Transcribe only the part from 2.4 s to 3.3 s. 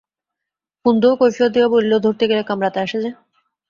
কামড়াতে আসে যে!